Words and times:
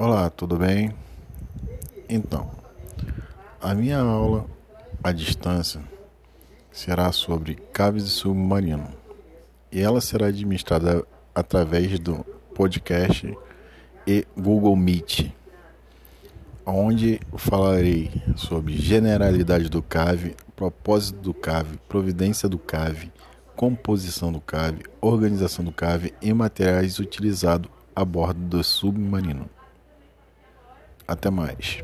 Olá, 0.00 0.30
tudo 0.30 0.56
bem? 0.56 0.92
Então, 2.08 2.48
a 3.60 3.74
minha 3.74 3.98
aula 3.98 4.46
à 5.02 5.10
distância 5.10 5.82
será 6.70 7.10
sobre 7.10 7.56
caves 7.72 8.04
e 8.04 8.10
submarino 8.10 8.86
e 9.72 9.80
ela 9.80 10.00
será 10.00 10.28
administrada 10.28 11.04
através 11.34 11.98
do 11.98 12.24
podcast 12.54 13.36
e 14.06 14.24
Google 14.38 14.76
Meet, 14.76 15.32
onde 16.64 17.20
falarei 17.36 18.22
sobre 18.36 18.76
generalidade 18.76 19.68
do 19.68 19.82
cave, 19.82 20.36
propósito 20.54 21.18
do 21.18 21.34
cave, 21.34 21.76
providência 21.88 22.48
do 22.48 22.56
cave, 22.56 23.10
composição 23.56 24.30
do 24.30 24.40
cave, 24.40 24.84
organização 25.00 25.64
do 25.64 25.72
cave 25.72 26.14
e 26.22 26.32
materiais 26.32 27.00
utilizados 27.00 27.68
a 27.96 28.04
bordo 28.04 28.38
do 28.38 28.62
submarino. 28.62 29.57
Até 31.08 31.30
mais. 31.30 31.82